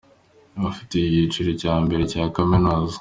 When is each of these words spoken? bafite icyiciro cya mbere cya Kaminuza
bafite 0.63 0.95
icyiciro 1.03 1.51
cya 1.61 1.73
mbere 1.83 2.03
cya 2.11 2.23
Kaminuza 2.35 2.97